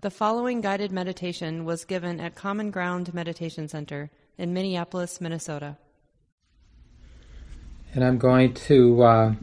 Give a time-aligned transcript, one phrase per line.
[0.00, 5.76] The following guided meditation was given at Common Ground Meditation Center in Minneapolis, Minnesota.
[7.92, 9.34] And I'm going to uh,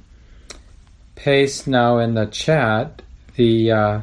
[1.15, 3.01] paste now in the chat
[3.35, 4.01] the uh,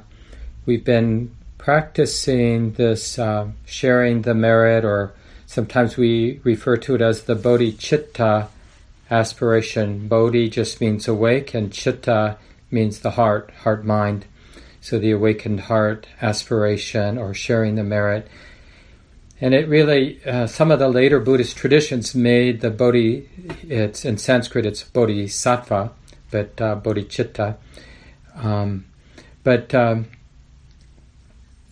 [0.67, 5.15] we've been practicing this uh, sharing the merit, or
[5.47, 8.49] sometimes we refer to it as the bodhicitta
[9.11, 10.07] aspiration.
[10.07, 12.37] Bodhi just means awake, and chitta
[12.71, 14.27] means the heart, heart mind.
[14.83, 18.27] So the awakened heart aspiration or sharing the merit.
[19.41, 23.29] And it really, uh, some of the later Buddhist traditions made the bodhi,
[23.63, 25.93] it's in Sanskrit, it's bodhisattva,
[26.33, 27.57] but uh, bodhicitta.
[28.35, 28.87] Um,
[29.45, 30.09] but um,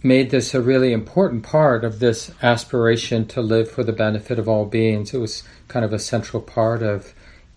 [0.04, 4.48] made this a really important part of this aspiration to live for the benefit of
[4.48, 5.12] all beings.
[5.12, 7.12] It was kind of a central part of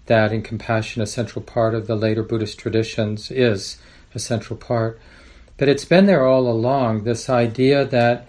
[0.08, 3.77] that, and compassion, a central part of the later Buddhist traditions, is
[4.16, 4.99] a central part.
[5.57, 8.27] But it's been there all along this idea that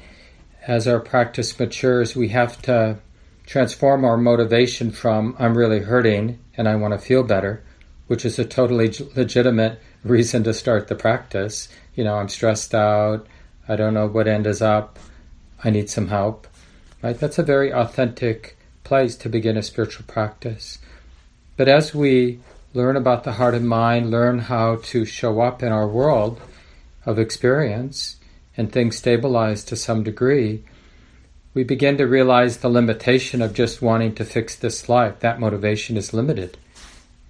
[0.66, 2.99] as our practice matures, we have to
[3.46, 7.62] transform our motivation from I'm really hurting and I want to feel better,
[8.07, 11.68] which is a totally legitimate reason to start the practice.
[11.95, 13.27] You know, I'm stressed out,
[13.68, 14.99] I don't know what end is up,
[15.62, 16.46] I need some help.
[17.02, 17.18] Right?
[17.18, 20.79] That's a very authentic place to begin a spiritual practice.
[21.56, 22.40] But as we
[22.73, 26.40] learn about the heart and mind, learn how to show up in our world
[27.07, 28.16] of experience,
[28.57, 30.65] and things stabilize to some degree,
[31.55, 35.21] we begin to realize the limitation of just wanting to fix this life.
[35.21, 36.57] That motivation is limited.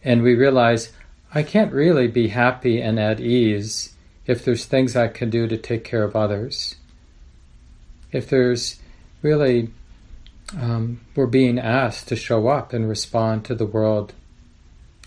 [0.02, 0.92] And we realize
[1.34, 3.94] I can't really be happy and at ease
[4.26, 6.76] if there's things I can do to take care of others.
[8.12, 8.80] If there's
[9.20, 9.70] really,
[10.58, 14.12] um, we're being asked to show up and respond to the world,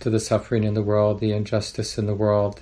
[0.02, 2.62] to the suffering in the world, the injustice in the world.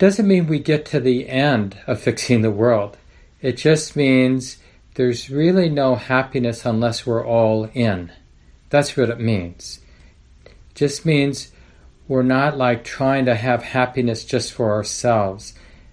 [0.00, 2.96] Doesn't mean we get to the end of fixing the world.
[3.42, 4.56] It just means
[4.94, 8.10] there's really no happiness unless we're all in.
[8.70, 9.80] That's what it means.
[10.46, 11.52] It just means
[12.08, 15.52] we're not like trying to have happiness just for ourselves,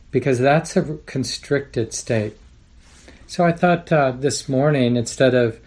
[0.09, 2.37] because that's a constricted state.
[3.27, 5.59] So I thought uh, this morning, instead of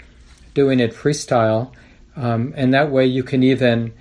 [0.55, 1.73] doing it freestyle,
[2.17, 3.93] um, and that way you can even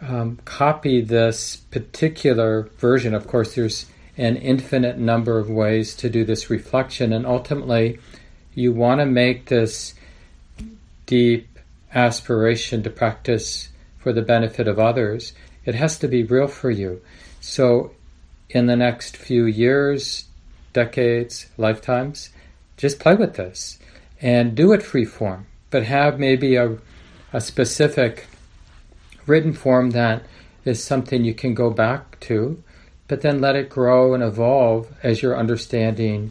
[0.00, 3.12] um, copy this particular version.
[3.12, 3.86] Of course, there's
[4.18, 7.98] an infinite number of ways to do this reflection, and ultimately,
[8.54, 9.94] you want to make this
[11.06, 11.58] deep
[11.94, 13.68] aspiration to practice
[13.98, 15.32] for the benefit of others.
[15.64, 17.00] It has to be real for you.
[17.40, 17.92] So,
[18.50, 20.24] in the next few years,
[20.72, 22.30] decades, lifetimes,
[22.76, 23.78] just play with this
[24.20, 26.76] and do it free form, but have maybe a,
[27.32, 28.26] a specific
[29.26, 30.22] written form that
[30.64, 32.62] is something you can go back to,
[33.08, 36.30] but then let it grow and evolve as your understanding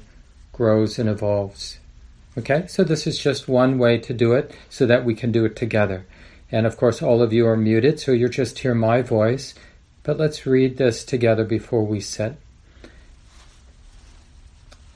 [0.53, 1.79] grows and evolves.
[2.37, 5.43] Okay, so this is just one way to do it so that we can do
[5.43, 6.05] it together.
[6.51, 9.55] And of course, all of you are muted, so you'll just hear my voice.
[10.03, 12.37] But let's read this together before we sit.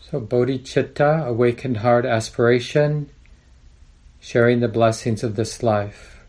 [0.10, 3.10] So, bodhicitta, awakened heart aspiration,
[4.20, 6.24] sharing the blessings of this life,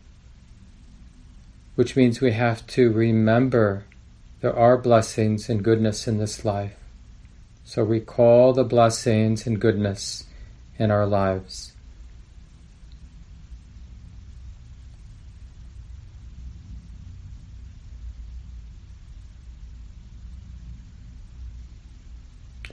[1.75, 3.85] which means we have to remember
[4.43, 6.75] there are blessings and goodness in this life.
[7.63, 10.25] So, recall the blessings and goodness
[10.77, 11.71] in our lives.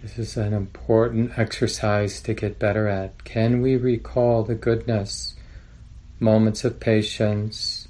[0.03, 3.23] This is an important exercise to get better at.
[3.23, 5.37] Can we recall the goodness,
[6.19, 7.87] moments of patience,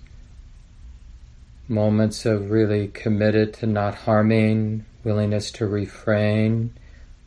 [1.71, 6.75] moments of really committed to not harming, willingness to refrain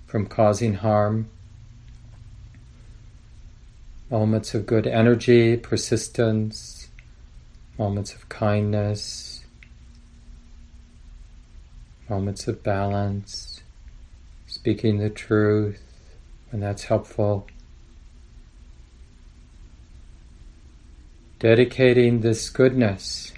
[0.06, 1.30] from causing harm,
[4.12, 6.90] moments of good energy, persistence,
[7.80, 9.46] moments of kindness,
[12.10, 13.62] moments of balance.
[14.46, 15.82] Speaking the truth
[16.52, 17.48] when that's helpful.
[21.40, 23.34] Dedicating this goodness,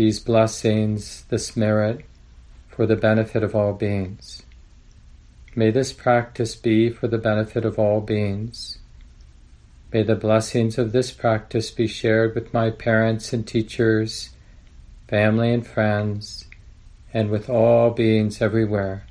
[0.00, 2.06] these blessings, this merit
[2.70, 4.42] for the benefit of all beings.
[5.54, 8.78] May this practice be for the benefit of all beings.
[9.92, 14.30] May the blessings of this practice be shared with my parents and teachers,
[15.06, 16.46] family and friends,
[17.12, 19.04] and with all beings everywhere.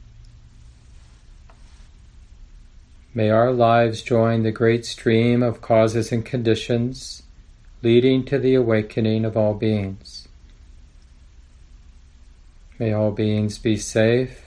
[3.14, 7.22] May our lives join the great stream of causes and conditions
[7.84, 10.29] leading to the awakening of all beings.
[12.80, 14.42] May all beings be safe,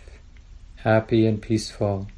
[0.76, 2.08] happy, and peaceful.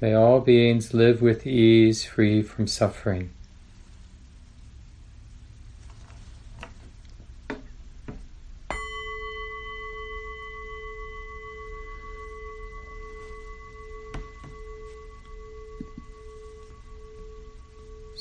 [0.00, 3.30] May all beings live with ease, free from suffering.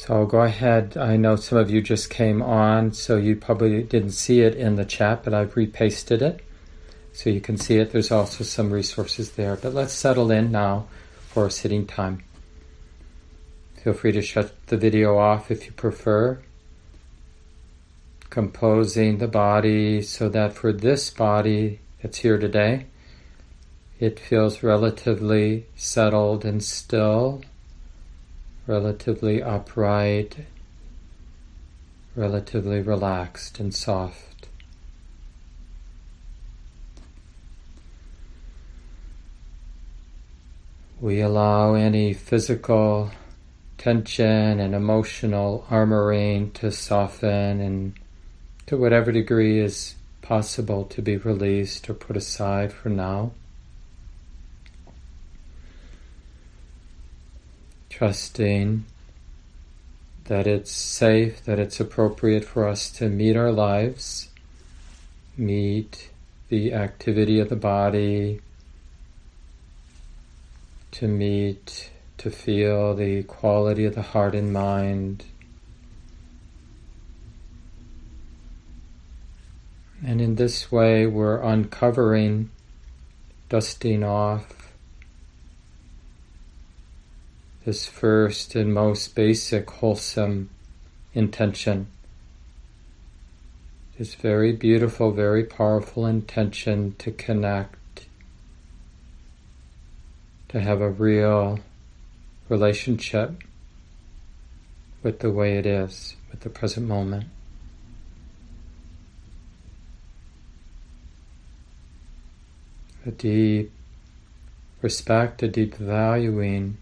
[0.05, 0.97] So I'll go ahead.
[0.97, 4.75] I know some of you just came on, so you probably didn't see it in
[4.75, 6.43] the chat, but I've repasted it
[7.13, 7.93] so you can see it.
[7.93, 9.55] There's also some resources there.
[9.55, 10.87] But let's settle in now
[11.29, 12.21] for a sitting time.
[13.81, 16.37] Feel free to shut the video off if you prefer.
[18.29, 22.87] Composing the body so that for this body that's here today,
[24.01, 27.41] it feels relatively settled and still
[28.67, 30.37] relatively upright,
[32.15, 34.47] relatively relaxed and soft.
[41.01, 43.11] We allow any physical
[43.77, 47.93] tension and emotional armoring to soften and
[48.67, 53.33] to whatever degree is possible to be released or put aside for now.
[57.97, 58.83] Trusting
[60.23, 64.29] that it's safe, that it's appropriate for us to meet our lives,
[65.37, 66.09] meet
[66.49, 68.41] the activity of the body,
[70.89, 75.25] to meet, to feel the quality of the heart and mind.
[80.03, 82.49] And in this way, we're uncovering,
[83.49, 84.62] dusting off
[87.65, 90.49] this first and most basic wholesome
[91.13, 91.87] intention.
[93.97, 98.07] This very beautiful, very powerful intention to connect,
[100.49, 101.59] to have a real
[102.49, 103.43] relationship
[105.01, 107.25] with the way it is, with the present moment.
[113.05, 113.71] A deep
[114.81, 116.77] respect, a deep valuing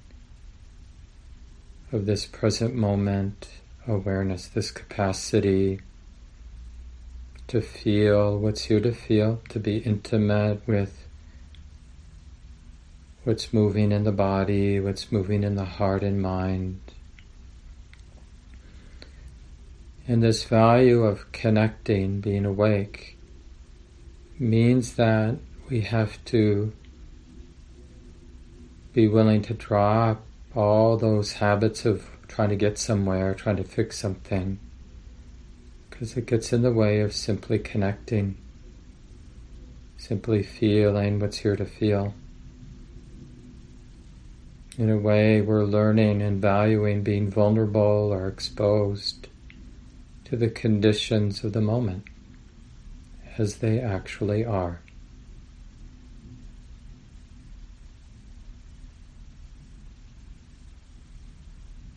[1.92, 3.50] of this present moment
[3.88, 5.82] awareness, this capacity
[7.48, 11.08] to feel what's here to feel, to be intimate with
[13.24, 16.80] what's moving in the body, what's moving in the heart and mind.
[20.08, 23.18] And this value of connecting, being awake,
[24.40, 25.38] means that
[25.70, 26.74] we have to
[28.94, 33.98] be willing to drop all those habits of trying to get somewhere, trying to fix
[33.98, 34.60] something,
[35.90, 38.38] because it gets in the way of simply connecting,
[39.98, 42.14] simply feeling what's here to feel.
[44.78, 49.28] In a way, we're learning and valuing being vulnerable or exposed
[50.26, 52.06] to the conditions of the moment
[53.38, 54.80] as they actually are.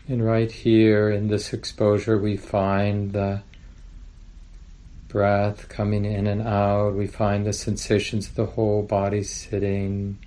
[0.06, 3.42] And right here in this exposure, we find the
[5.08, 6.94] breath coming in and out.
[6.94, 10.18] We find the sensations of the whole body sitting.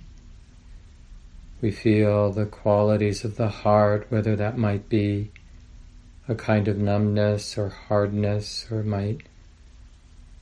[1.60, 5.30] We feel the qualities of the heart, whether that might be
[6.26, 9.20] a kind of numbness or hardness, or might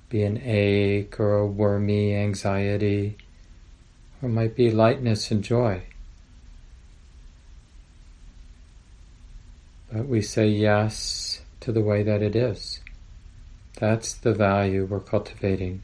[0.08, 3.18] be an ache or a wormy anxiety,
[4.22, 5.82] or might be lightness and joy.
[9.96, 12.80] But we say yes to the way that it is.
[13.78, 15.80] That's the value we're cultivating.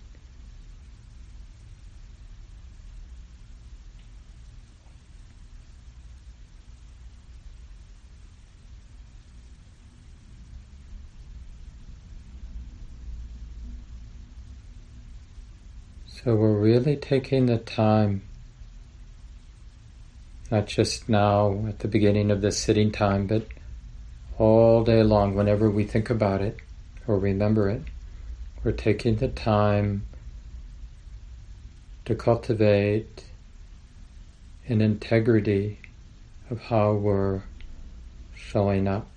[16.06, 18.24] So we're really taking the time,
[20.50, 23.46] not just now at the beginning of this sitting time, but
[24.38, 26.56] all day long, whenever we think about it
[27.06, 27.82] or remember it,
[28.64, 30.06] we're taking the time
[32.04, 33.24] to cultivate
[34.68, 35.78] an integrity
[36.50, 37.42] of how we're
[38.34, 39.08] showing up.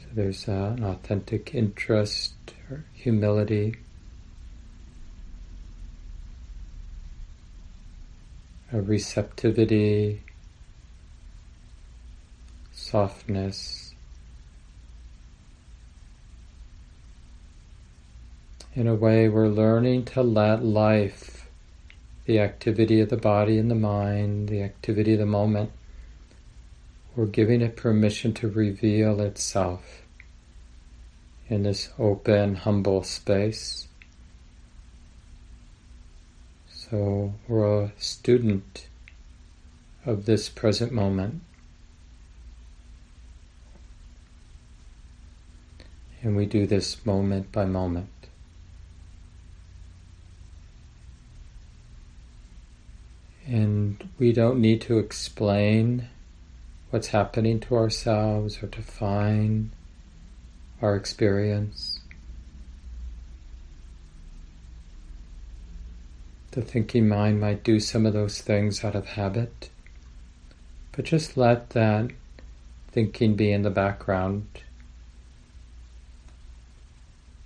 [0.00, 2.34] So there's an authentic interest
[2.70, 3.76] or humility.
[8.72, 10.22] A receptivity
[12.90, 13.94] softness.
[18.74, 21.48] In a way, we're learning to let life,
[22.24, 25.70] the activity of the body and the mind, the activity of the moment.
[27.14, 30.02] We're giving it permission to reveal itself
[31.48, 33.86] in this open, humble space.
[36.68, 38.88] So we're a student
[40.04, 41.42] of this present moment.
[46.22, 48.08] And we do this moment by moment.
[53.46, 56.08] And we don't need to explain
[56.90, 59.70] what's happening to ourselves or define
[60.82, 62.00] our experience.
[66.52, 69.70] The thinking mind might do some of those things out of habit,
[70.92, 72.10] but just let that
[72.90, 74.46] thinking be in the background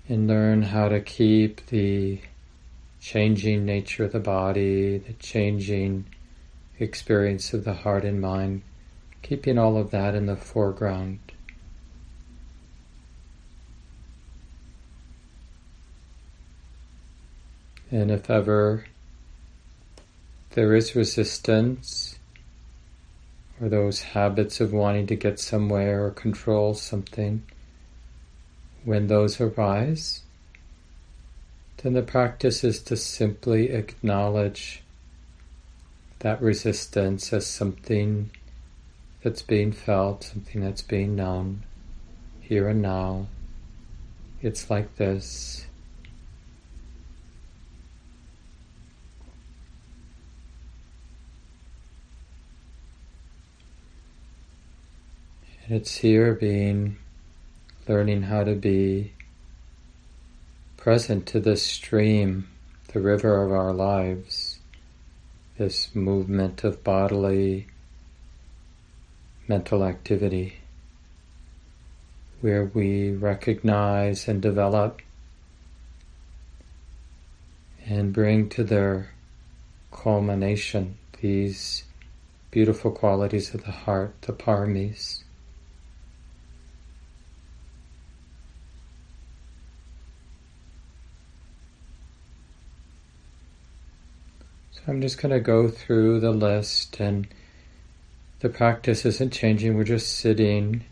[0.08, 2.20] and learn how to keep the
[3.00, 6.04] changing nature of the body, the changing
[6.78, 8.62] experience of the heart and mind,
[9.23, 11.18] keeping all of that in the foreground.
[17.90, 18.84] And if ever
[20.50, 22.18] there is resistance,
[23.61, 27.44] or those habits of wanting to get somewhere or control something,
[28.85, 30.21] when those arise,
[31.83, 34.83] then the practice is to simply acknowledge
[36.21, 38.31] that resistance as something
[39.23, 41.62] that's being felt, something that's being known
[42.41, 43.26] here and now.
[44.43, 45.67] It's like this.
[55.67, 56.99] And it's here being,
[57.88, 59.12] learning how to be
[60.76, 62.49] present to this stream,
[62.93, 64.59] the river of our lives,
[65.59, 67.67] this movement of bodily,
[69.49, 70.57] mental activity,
[72.41, 75.00] where we recognize and develop
[77.87, 79.11] and bring to their
[79.93, 81.85] culmination these
[82.50, 85.23] beautiful qualities of the heart, the paramis.
[94.87, 97.26] I'm just going to go through the list and
[98.41, 99.79] the practice isn't changing.
[99.79, 100.85] We're just sitting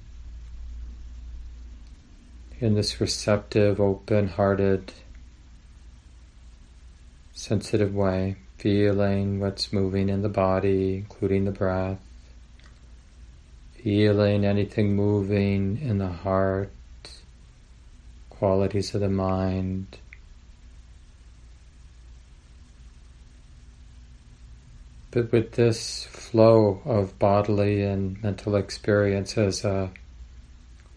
[2.58, 4.94] in this receptive, open hearted,
[7.34, 12.00] sensitive way, feeling what's moving in the body, including the breath,
[13.74, 16.70] feeling anything moving in the heart,
[18.30, 19.98] qualities of the mind.
[25.12, 29.90] But with this flow of bodily and mental experience as a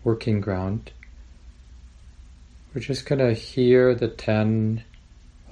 [0.05, 0.93] working ground,
[2.73, 4.85] we're just going to hear the ten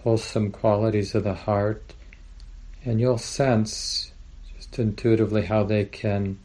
[0.01, 1.93] wholesome qualities of the heart,
[2.85, 4.13] and you'll sense
[4.55, 6.39] just intuitively how they can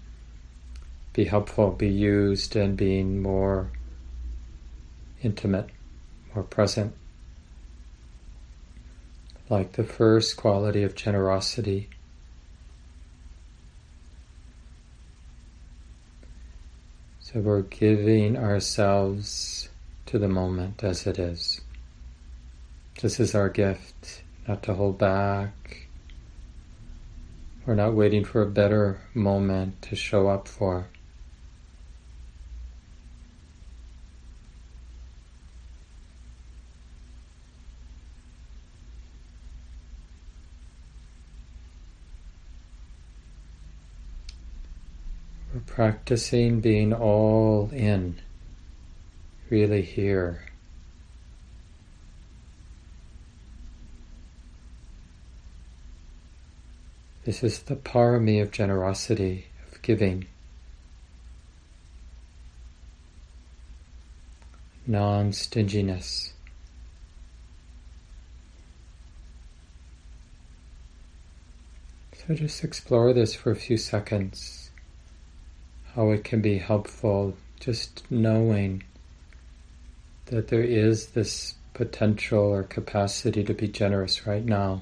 [1.13, 3.71] be helpful, be used, and being more
[5.23, 5.69] intimate,
[6.35, 6.95] more present.
[9.49, 11.89] Like the first quality of generosity
[17.31, 19.69] So we're giving ourselves
[20.07, 21.61] to the moment as it is.
[23.03, 25.89] This is our gift, not to hold back.
[27.67, 30.87] We're not waiting for a better moment to show up for.
[45.79, 48.19] Practicing being all in,
[49.49, 50.43] really here.
[57.25, 60.27] This is the parami of generosity, of giving.
[64.85, 66.33] Non stinginess.
[72.15, 74.68] So just explore this for a few seconds
[75.99, 78.81] how it can be helpful just knowing
[80.27, 84.81] that there is this potential or capacity to be generous right now.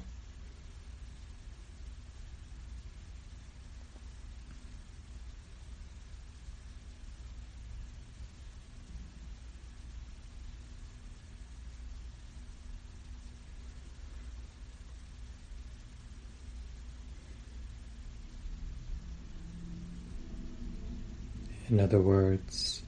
[21.76, 22.80] In other words,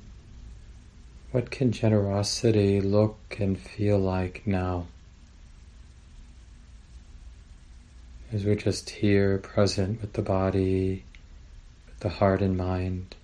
[1.30, 4.86] what can generosity look and feel like now?
[8.32, 11.04] As we're just here, present with the body,
[11.86, 13.14] with the heart and mind.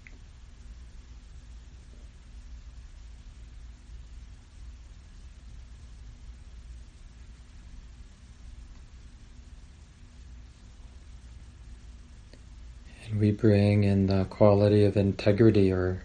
[13.06, 16.04] And we bring in the quality of integrity or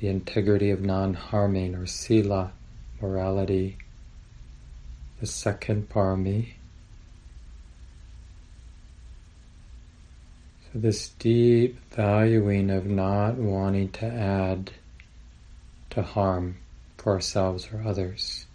[0.00, 2.52] the integrity of non harming or sila,
[3.00, 3.76] morality,
[5.20, 6.54] the second parami.
[10.64, 14.72] So, this deep valuing of not wanting to add
[15.90, 16.56] to harm
[16.96, 18.46] for ourselves or others.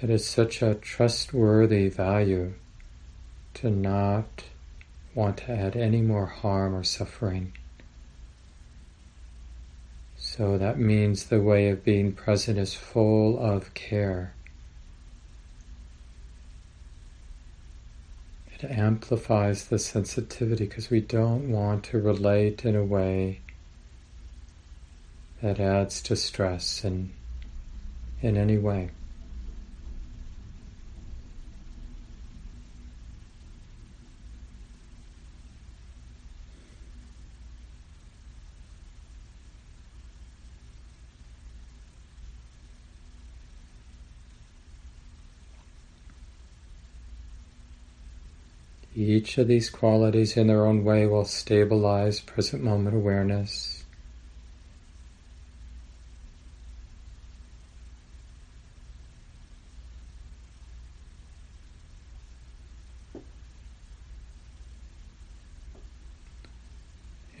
[0.00, 2.54] That is such a trustworthy value
[3.54, 4.44] to not
[5.14, 7.52] want to add any more harm or suffering.
[10.16, 14.34] So that means the way of being present is full of care.
[18.52, 23.40] It amplifies the sensitivity because we don't want to relate in a way
[25.42, 27.12] that adds to stress in,
[28.22, 28.90] in any way.
[48.96, 53.84] Each of these qualities in their own way will stabilize present moment awareness.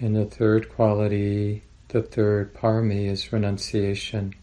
[0.00, 4.34] And the third quality, the third parami, is renunciation.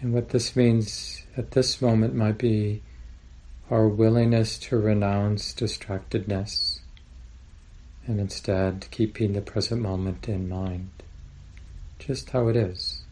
[0.00, 2.82] And what this means at this moment might be
[3.70, 6.80] our willingness to renounce distractedness
[8.06, 10.90] and instead keeping the present moment in mind,
[11.98, 13.02] just how it is.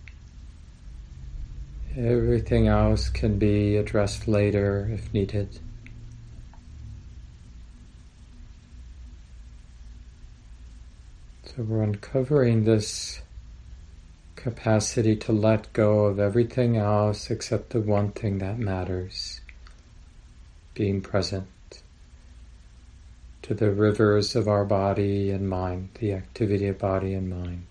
[1.97, 5.59] Everything else can be addressed later if needed.
[11.45, 13.23] So we're uncovering this
[14.37, 19.42] capacity to let go of everything else except the one thing that matters
[20.75, 21.49] being present
[23.43, 27.67] to the rivers of our body and mind, the activity of body and mind.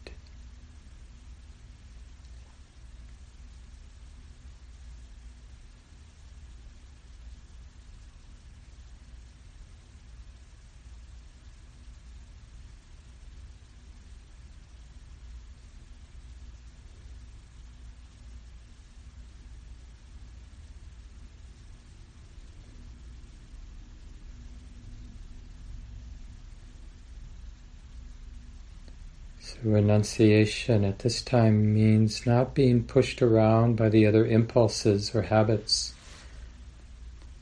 [30.01, 35.93] Renunciation at this time means not being pushed around by the other impulses or habits,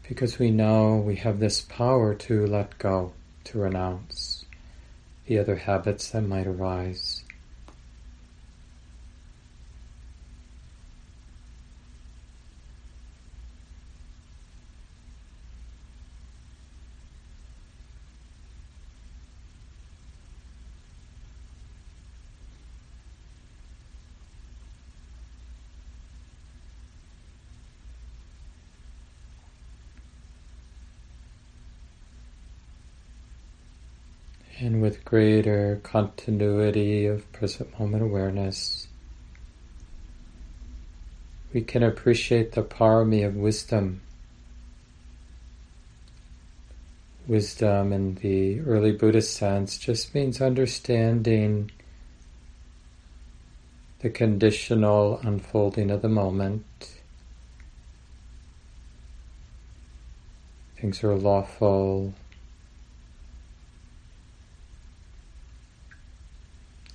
[0.06, 3.14] because we know we have this power to let go,
[3.46, 4.44] to renounce
[5.26, 7.24] the other habits that might arise.
[34.62, 38.88] And with greater continuity of present moment awareness,
[41.54, 44.02] we can appreciate the parami of wisdom.
[47.26, 51.72] Wisdom in the early Buddhist sense just means understanding
[54.00, 56.66] the conditional unfolding of the moment.
[60.78, 62.14] Things are lawful,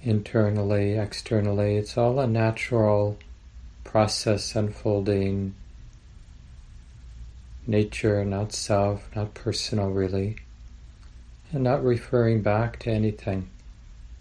[0.05, 1.77] internally, externally.
[1.77, 3.19] It's all a natural
[3.83, 5.55] process unfolding.
[7.67, 10.37] Nature, not self, not personal, really.
[11.53, 13.49] And not referring back to anything.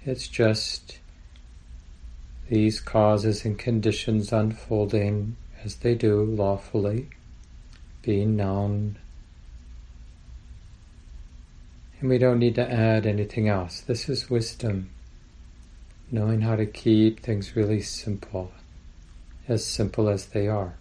[0.06, 1.00] It's just
[2.50, 7.10] these causes and conditions unfolding as they do lawfully,
[8.02, 8.98] being known.
[12.00, 13.82] And we don't need to add anything else.
[13.82, 14.90] This is wisdom.
[16.14, 18.52] Knowing how to keep things really simple,
[19.48, 20.76] as simple as they are.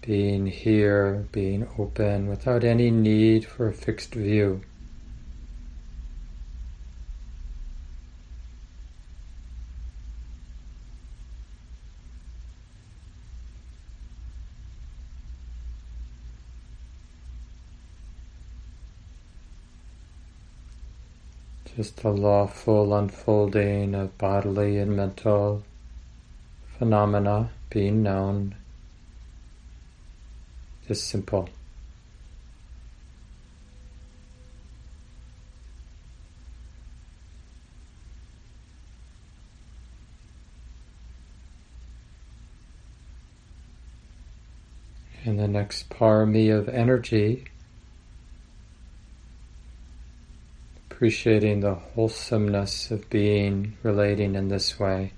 [0.00, 4.60] being here, being open without any need for a fixed view.
[21.84, 25.62] Just the lawful unfolding of bodily and mental
[26.78, 28.54] phenomena being known.
[30.88, 31.50] Just simple.
[45.26, 47.44] And the next parami of energy,
[50.94, 55.12] appreciating the wholesomeness of being, relating in this way.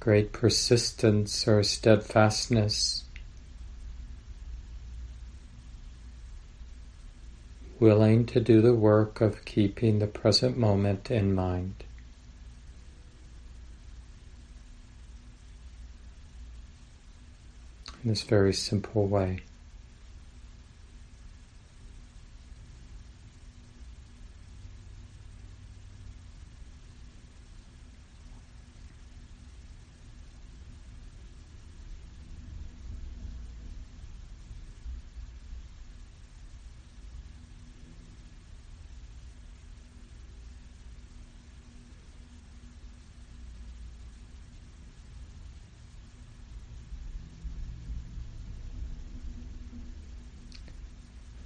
[0.00, 3.04] Great persistence or steadfastness
[7.78, 11.84] willing to do the work of keeping the present moment in mind.
[18.02, 19.42] In this very simple way.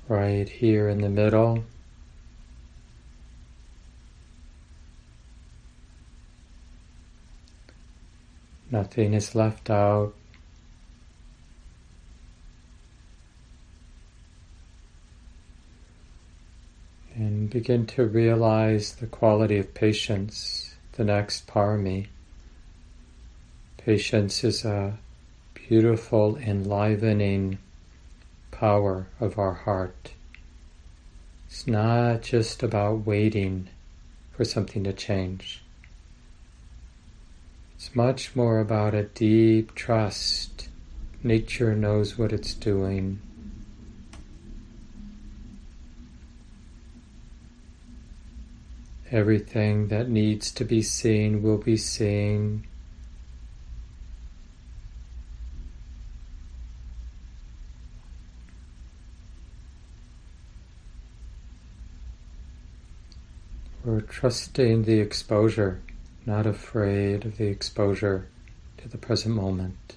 [0.08, 1.64] Right here in the middle.
[8.70, 10.14] Nothing is left out.
[17.14, 22.08] And begin to realize the quality of patience, the next parami.
[23.78, 24.98] Patience is a
[25.54, 27.58] beautiful, enlivening
[28.56, 30.12] power of our heart.
[31.46, 33.68] It's not just about waiting
[34.32, 35.62] for something to change.
[37.74, 40.68] It's much more about a deep trust.
[41.22, 43.20] Nature knows what it's doing.
[49.10, 52.66] Everything that needs to be seen will be seen.
[63.86, 65.80] We're trusting the exposure,
[66.26, 68.26] not afraid of the exposure
[68.78, 69.94] to the present moment.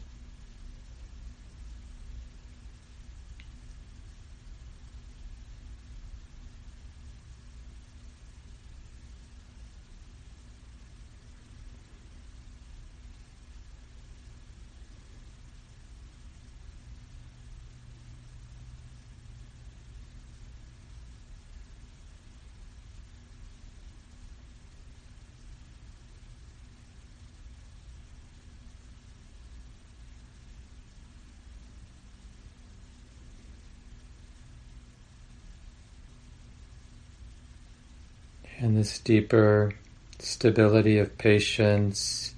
[38.62, 39.74] And this deeper
[40.20, 42.34] stability of patience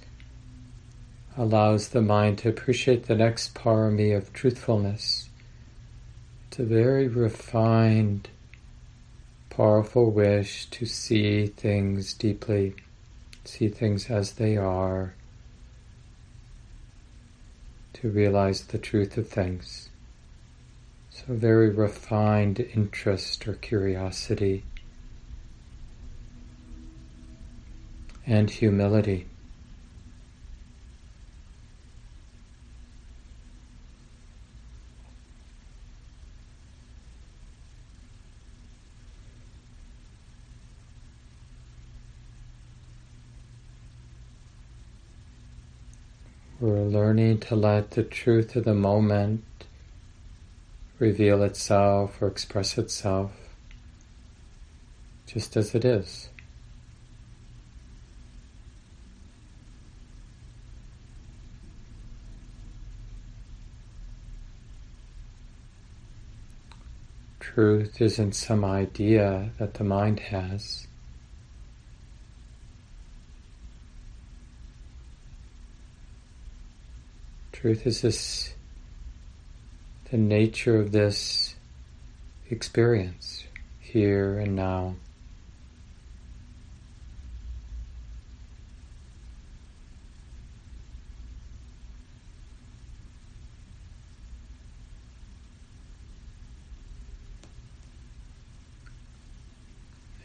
[1.38, 5.30] allows the mind to appreciate the next parami of truthfulness.
[6.48, 8.30] It's a very refined,
[9.52, 12.74] powerful wish to see things deeply,
[13.46, 15.14] see things as they are,
[17.94, 19.90] to realize the truth of things.
[21.12, 24.64] So, very refined interest or curiosity.
[28.32, 29.28] And humility.
[46.62, 49.44] We're learning to let the truth of the moment
[51.00, 53.32] reveal itself or express itself
[55.28, 56.30] just as it is.
[67.62, 70.88] Truth isn't some idea that the mind has.
[77.52, 78.56] Truth is this,
[80.10, 81.54] the nature of this
[82.50, 83.44] experience
[83.80, 84.96] here and now.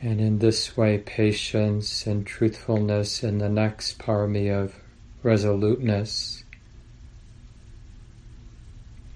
[0.06, 4.76] And in this way, patience and truthfulness and the next parami of
[5.24, 6.44] resoluteness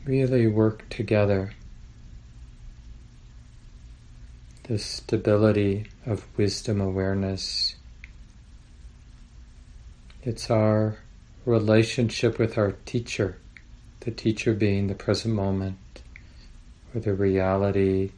[0.04, 1.52] really work together.
[4.64, 7.76] The stability of wisdom awareness.
[10.24, 10.96] It's our
[11.44, 13.38] relationship with our teacher,
[14.00, 16.02] the teacher being the present moment,
[16.92, 18.10] or the reality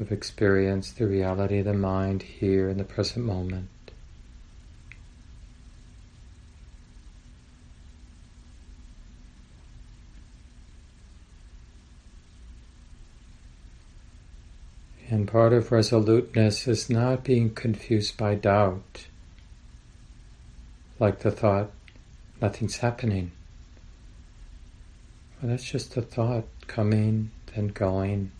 [0.00, 3.68] of experience, the reality of the mind here in the present moment.
[15.08, 19.06] And part of resoluteness is not being confused by doubt,
[21.00, 21.70] like the thought,
[22.40, 23.32] nothing's happening.
[25.42, 28.30] Well, that's just a thought coming, then going.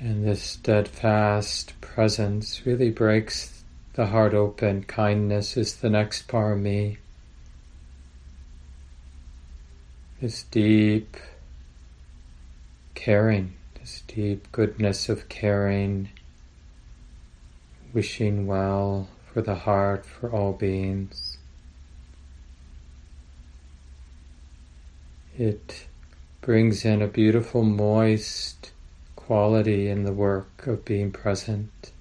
[0.00, 4.82] And this steadfast presence really breaks the heart open.
[4.82, 6.98] Kindness is the next parami.
[10.20, 11.16] This deep
[12.94, 16.10] caring, this deep goodness of caring,
[17.94, 21.38] wishing well for the heart, for all beings.
[25.38, 25.86] It
[26.42, 28.72] brings in a beautiful, moist,
[29.28, 31.92] quality in the work of being present.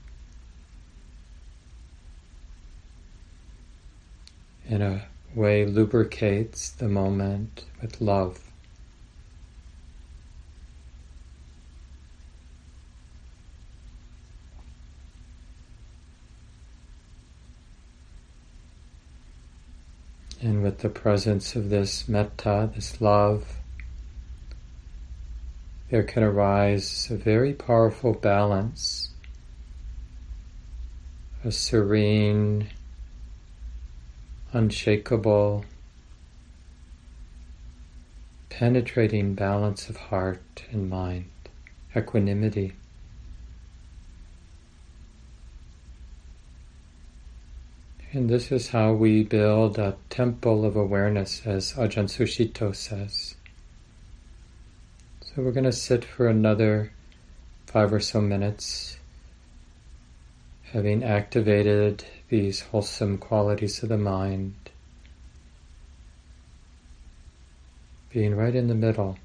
[4.69, 5.03] In a
[5.35, 8.49] way, lubricates the moment with love.
[20.39, 23.56] And with the presence of this metta, this love,
[25.89, 29.11] there can arise a very powerful balance,
[31.45, 32.67] a serene,
[34.51, 35.63] unshakable,
[38.49, 41.29] penetrating balance of heart and mind,
[41.95, 42.73] equanimity.
[48.11, 53.36] And this is how we build a temple of awareness, as Ajahn Sucitto says.
[55.37, 56.91] So we're going to sit for another
[57.67, 58.97] five or so minutes,
[60.71, 64.55] having activated these wholesome qualities of the mind,
[68.09, 69.19] being right in the middle.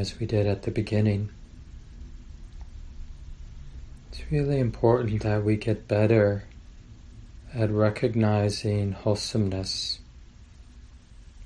[0.00, 1.28] As we did at the beginning.
[4.08, 6.44] It's really important that we get better
[7.54, 9.98] at recognizing wholesomeness.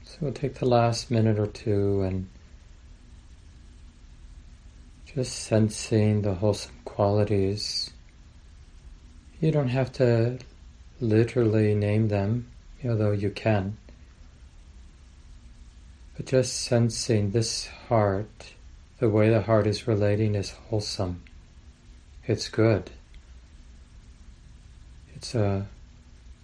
[0.04, 2.28] So we'll take the last minute or two and
[5.04, 7.90] just sensing the wholesome qualities.
[9.40, 10.38] You don't have to
[11.00, 12.46] literally name them,
[12.84, 13.76] although you can.
[16.16, 18.54] But just sensing this heart,
[18.98, 21.22] the way the heart is relating is wholesome.
[22.26, 22.90] It's good.
[25.16, 25.62] It's a, uh,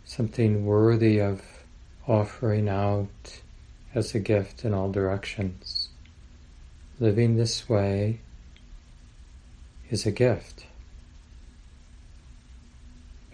[0.04, 1.42] something worthy of
[2.08, 3.40] offering out
[3.94, 5.90] as a gift in all directions.
[6.98, 8.18] Living this way
[9.88, 10.66] is a gift.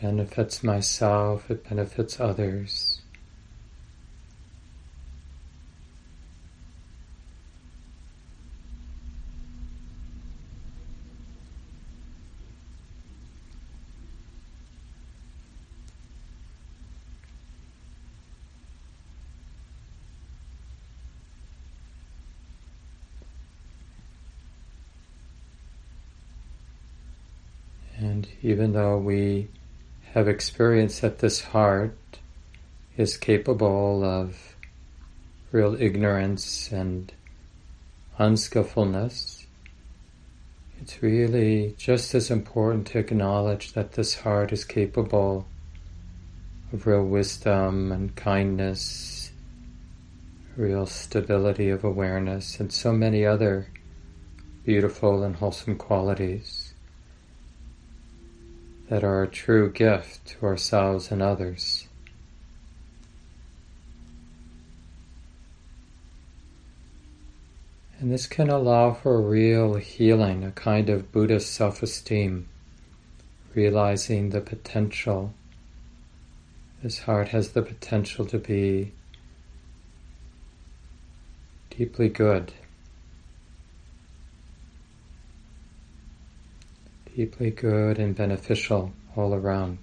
[0.00, 3.00] Benefits myself, it benefits others.
[27.98, 29.46] And even though we
[30.14, 32.18] have experienced that this heart
[32.96, 34.56] is capable of
[35.52, 37.12] real ignorance and
[38.16, 39.46] unskillfulness,
[40.80, 45.46] it's really just as important to acknowledge that this heart is capable
[46.72, 49.32] of real wisdom and kindness,
[50.56, 53.66] real stability of awareness, and so many other
[54.64, 56.65] beautiful and wholesome qualities
[58.88, 61.88] that are a true gift to ourselves and others.
[67.98, 72.46] And this can allow for real healing, a kind of Buddhist self esteem,
[73.54, 75.32] realizing the potential.
[76.82, 78.92] This heart has the potential to be
[81.70, 82.52] deeply good.
[87.16, 89.78] Deeply good and beneficial all around.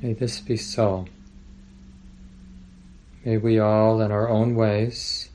[0.00, 1.04] May this be so.
[3.22, 5.28] May we all, in our own ways,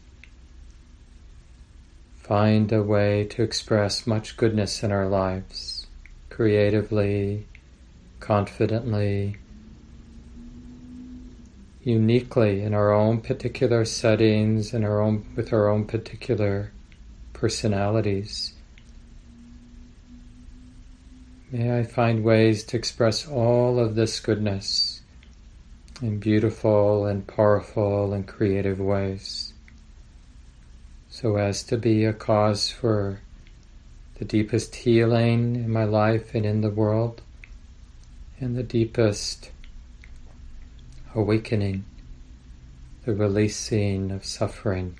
[2.16, 5.86] find a way to express much goodness in our lives,
[6.32, 7.46] creatively,
[8.20, 9.36] confidently,
[11.84, 16.72] uniquely in our own particular settings, in our own with our own particular
[17.42, 18.54] personalities.
[21.50, 25.02] May I find ways to express all of this goodness
[26.04, 29.54] in beautiful and powerful and creative ways,
[31.10, 33.22] so as to be a cause for
[34.20, 37.24] the deepest healing in my life and in the world,
[38.40, 39.50] and the deepest
[41.16, 41.86] awakening,
[43.04, 45.00] the releasing of suffering.